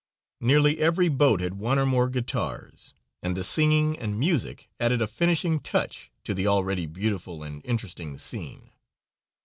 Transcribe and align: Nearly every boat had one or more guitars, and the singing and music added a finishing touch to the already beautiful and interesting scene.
Nearly 0.39 0.79
every 0.79 1.09
boat 1.09 1.41
had 1.41 1.59
one 1.59 1.77
or 1.77 1.85
more 1.85 2.09
guitars, 2.09 2.95
and 3.21 3.37
the 3.37 3.43
singing 3.43 3.99
and 3.99 4.17
music 4.17 4.67
added 4.79 4.99
a 4.99 5.05
finishing 5.05 5.59
touch 5.59 6.09
to 6.23 6.33
the 6.33 6.47
already 6.47 6.87
beautiful 6.87 7.43
and 7.43 7.61
interesting 7.65 8.17
scene. 8.17 8.71